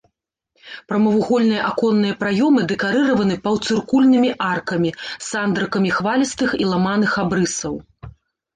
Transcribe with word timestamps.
Прамавугольныя 0.91 1.61
аконныя 1.71 2.15
праёмы 2.21 2.61
дэкарыраваны 2.71 3.37
паўцыркульнымі 3.45 4.31
аркамі, 4.49 4.91
сандрыкамі 5.29 5.89
хвалістых 6.01 6.49
і 6.65 6.71
ламаных 6.75 7.11
абрысаў. 7.25 7.75